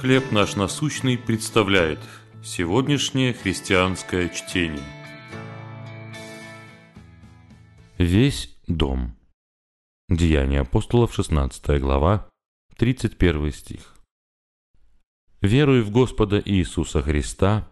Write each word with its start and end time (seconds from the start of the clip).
«Хлеб 0.00 0.30
наш 0.30 0.56
насущный» 0.56 1.16
представляет 1.16 1.98
сегодняшнее 2.44 3.32
христианское 3.32 4.28
чтение. 4.28 4.84
Весь 7.96 8.54
дом. 8.66 9.16
Деяния 10.10 10.60
апостолов, 10.60 11.14
16 11.14 11.80
глава, 11.80 12.28
31 12.76 13.52
стих. 13.52 13.96
«Веруй 15.40 15.80
в 15.80 15.90
Господа 15.90 16.42
Иисуса 16.44 17.00
Христа, 17.00 17.66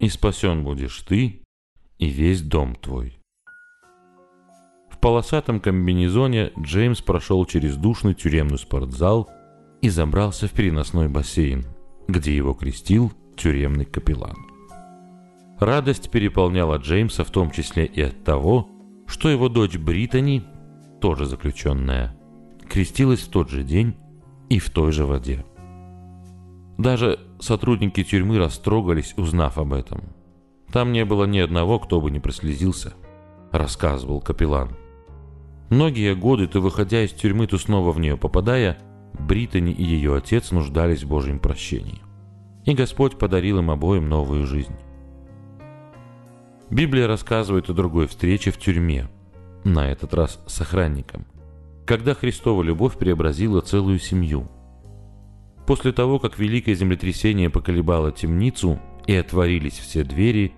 и 0.00 0.08
спасен 0.08 0.64
будешь 0.64 1.00
ты, 1.02 1.44
и 1.98 2.08
весь 2.08 2.42
дом 2.42 2.74
твой». 2.74 3.20
В 4.90 4.98
полосатом 4.98 5.60
комбинезоне 5.60 6.50
Джеймс 6.58 7.02
прошел 7.02 7.46
через 7.46 7.76
душный 7.76 8.14
тюремный 8.14 8.58
спортзал 8.58 9.30
и 9.80 9.88
забрался 9.88 10.48
в 10.48 10.52
переносной 10.52 11.08
бассейн, 11.08 11.64
где 12.08 12.34
его 12.34 12.54
крестил 12.54 13.12
тюремный 13.36 13.84
капеллан. 13.84 14.36
Радость 15.58 16.10
переполняла 16.10 16.76
Джеймса 16.76 17.24
в 17.24 17.30
том 17.30 17.50
числе 17.50 17.86
и 17.86 18.00
от 18.00 18.24
того, 18.24 18.68
что 19.06 19.28
его 19.28 19.48
дочь 19.48 19.76
Британи, 19.76 20.44
тоже 21.00 21.26
заключенная, 21.26 22.16
крестилась 22.68 23.20
в 23.20 23.30
тот 23.30 23.50
же 23.50 23.62
день 23.62 23.96
и 24.48 24.58
в 24.58 24.70
той 24.70 24.92
же 24.92 25.04
воде. 25.04 25.44
Даже 26.76 27.18
сотрудники 27.40 28.04
тюрьмы 28.04 28.38
растрогались, 28.38 29.14
узнав 29.16 29.58
об 29.58 29.72
этом. 29.72 30.02
Там 30.72 30.92
не 30.92 31.04
было 31.04 31.24
ни 31.24 31.38
одного, 31.38 31.78
кто 31.78 32.00
бы 32.00 32.10
не 32.10 32.20
прослезился, 32.20 32.94
рассказывал 33.50 34.20
капеллан. 34.20 34.76
Многие 35.70 36.14
годы, 36.14 36.46
то 36.46 36.60
выходя 36.60 37.02
из 37.04 37.12
тюрьмы, 37.12 37.46
то 37.46 37.58
снова 37.58 37.92
в 37.92 38.00
нее 38.00 38.16
попадая, 38.16 38.78
Британи 39.18 39.72
и 39.72 39.84
ее 39.84 40.16
отец 40.16 40.50
нуждались 40.50 41.02
в 41.02 41.08
Божьем 41.08 41.38
прощении. 41.38 42.02
И 42.64 42.74
Господь 42.74 43.18
подарил 43.18 43.58
им 43.58 43.70
обоим 43.70 44.08
новую 44.08 44.46
жизнь. 44.46 44.74
Библия 46.70 47.06
рассказывает 47.06 47.70
о 47.70 47.74
другой 47.74 48.06
встрече 48.06 48.50
в 48.50 48.58
тюрьме, 48.58 49.08
на 49.64 49.90
этот 49.90 50.12
раз 50.14 50.42
с 50.46 50.60
охранником, 50.60 51.26
когда 51.86 52.14
Христова 52.14 52.62
любовь 52.62 52.98
преобразила 52.98 53.60
целую 53.60 53.98
семью. 53.98 54.48
После 55.66 55.92
того, 55.92 56.18
как 56.18 56.38
великое 56.38 56.74
землетрясение 56.74 57.50
поколебало 57.50 58.12
темницу 58.12 58.78
и 59.06 59.14
отворились 59.14 59.78
все 59.78 60.04
двери, 60.04 60.52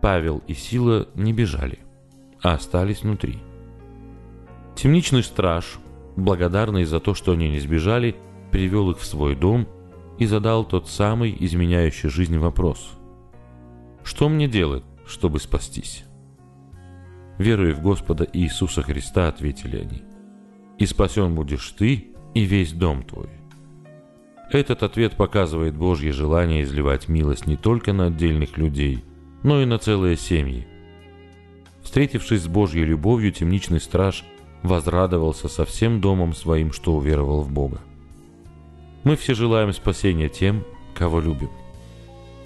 Павел 0.00 0.42
и 0.48 0.54
Сила 0.54 1.08
не 1.14 1.32
бежали, 1.32 1.78
а 2.42 2.54
остались 2.54 3.02
внутри– 3.02 3.38
Темничный 4.74 5.22
страж, 5.22 5.78
благодарный 6.16 6.84
за 6.84 7.00
то, 7.00 7.14
что 7.14 7.32
они 7.32 7.50
не 7.50 7.58
сбежали, 7.58 8.16
привел 8.50 8.90
их 8.90 8.98
в 8.98 9.04
свой 9.04 9.34
дом 9.34 9.66
и 10.18 10.26
задал 10.26 10.64
тот 10.64 10.88
самый 10.88 11.36
изменяющий 11.38 12.08
жизнь 12.08 12.38
вопрос. 12.38 12.92
«Что 14.04 14.28
мне 14.28 14.48
делать, 14.48 14.84
чтобы 15.06 15.40
спастись?» 15.40 16.04
Веруя 17.38 17.74
в 17.74 17.80
Господа 17.80 18.28
Иисуса 18.32 18.82
Христа, 18.82 19.28
ответили 19.28 19.78
они, 19.78 20.02
«И 20.78 20.86
спасен 20.86 21.34
будешь 21.34 21.68
ты 21.70 22.08
и 22.34 22.44
весь 22.44 22.72
дом 22.72 23.02
твой». 23.02 23.28
Этот 24.50 24.82
ответ 24.82 25.16
показывает 25.16 25.74
Божье 25.74 26.12
желание 26.12 26.62
изливать 26.62 27.08
милость 27.08 27.46
не 27.46 27.56
только 27.56 27.94
на 27.94 28.08
отдельных 28.08 28.58
людей, 28.58 29.02
но 29.42 29.62
и 29.62 29.64
на 29.64 29.78
целые 29.78 30.16
семьи. 30.16 30.66
Встретившись 31.82 32.42
с 32.42 32.48
Божьей 32.48 32.84
любовью, 32.84 33.32
темничный 33.32 33.80
страж 33.80 34.24
возрадовался 34.62 35.48
со 35.48 35.64
всем 35.64 36.00
домом 36.00 36.34
своим, 36.34 36.72
что 36.72 36.94
уверовал 36.94 37.42
в 37.42 37.50
Бога. 37.50 37.80
Мы 39.04 39.16
все 39.16 39.34
желаем 39.34 39.72
спасения 39.72 40.28
тем, 40.28 40.64
кого 40.94 41.20
любим. 41.20 41.50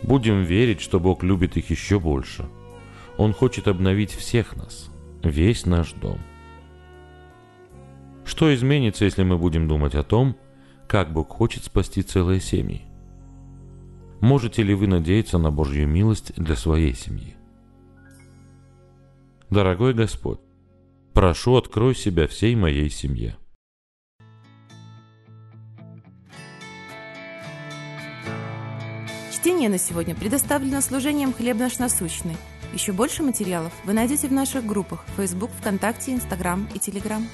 Будем 0.02 0.42
верить, 0.42 0.80
что 0.80 1.00
Бог 1.00 1.22
любит 1.22 1.56
их 1.56 1.70
еще 1.70 2.00
больше. 2.00 2.46
Он 3.18 3.32
хочет 3.32 3.68
обновить 3.68 4.12
всех 4.12 4.56
нас, 4.56 4.90
весь 5.22 5.66
наш 5.66 5.92
дом. 5.92 6.18
Что 8.24 8.54
изменится, 8.54 9.04
если 9.04 9.22
мы 9.22 9.38
будем 9.38 9.68
думать 9.68 9.94
о 9.94 10.02
том, 10.02 10.36
как 10.88 11.12
Бог 11.12 11.30
хочет 11.30 11.64
спасти 11.64 12.02
целые 12.02 12.40
семьи? 12.40 12.82
Можете 14.20 14.62
ли 14.62 14.74
вы 14.74 14.86
надеяться 14.86 15.38
на 15.38 15.50
Божью 15.50 15.86
милость 15.86 16.32
для 16.36 16.56
своей 16.56 16.94
семьи? 16.94 17.36
Дорогой 19.50 19.94
Господь, 19.94 20.40
Прошу, 21.16 21.56
открой 21.56 21.94
себя 21.94 22.26
всей 22.28 22.54
моей 22.54 22.90
семье. 22.90 23.38
Чтение 29.32 29.70
на 29.70 29.78
сегодня 29.78 30.14
предоставлено 30.14 30.82
служением 30.82 31.32
«Хлеб 31.32 31.56
наш 31.56 31.78
насущный». 31.78 32.36
Еще 32.74 32.92
больше 32.92 33.22
материалов 33.22 33.72
вы 33.84 33.94
найдете 33.94 34.28
в 34.28 34.32
наших 34.32 34.66
группах 34.66 35.06
Facebook, 35.16 35.50
ВКонтакте, 35.52 36.12
Инстаграм 36.12 36.68
и 36.74 36.78
Телеграм. 36.78 37.26